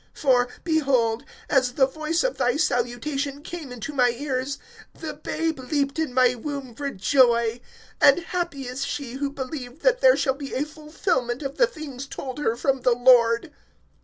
(44)For, 0.15 0.49
behold, 0.63 1.23
as 1.47 1.73
the 1.73 1.85
voice 1.85 2.23
of 2.23 2.37
thy 2.39 2.57
salutation 2.57 3.43
came 3.43 3.71
into 3.71 3.93
my 3.93 4.09
ears, 4.17 4.57
the 4.99 5.13
babe 5.13 5.59
leaped 5.59 5.99
in 5.99 6.11
my 6.11 6.33
womb 6.33 6.73
for 6.73 6.89
joy. 6.89 7.61
(45)And 8.01 8.23
happy 8.23 8.65
is 8.67 8.83
she, 8.83 9.11
who 9.13 9.29
believed 9.29 9.83
that 9.83 10.01
there 10.01 10.17
shall 10.17 10.33
be[1:45] 10.35 10.57
a 10.59 10.65
fulfillment 10.65 11.43
of 11.43 11.57
the 11.57 11.67
things 11.67 12.07
told 12.07 12.39
her 12.39 12.55
from 12.55 12.81
the 12.81 12.93
Lord. 12.95 13.51